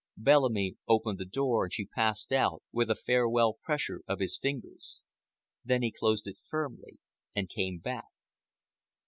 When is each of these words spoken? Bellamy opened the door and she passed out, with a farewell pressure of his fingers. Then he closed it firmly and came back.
Bellamy 0.17 0.77
opened 0.87 1.19
the 1.19 1.25
door 1.27 1.65
and 1.65 1.71
she 1.71 1.85
passed 1.85 2.31
out, 2.31 2.63
with 2.71 2.89
a 2.89 2.95
farewell 2.95 3.53
pressure 3.61 4.01
of 4.07 4.19
his 4.19 4.35
fingers. 4.39 5.03
Then 5.63 5.83
he 5.83 5.91
closed 5.91 6.25
it 6.25 6.39
firmly 6.39 6.97
and 7.35 7.47
came 7.47 7.77
back. 7.77 8.05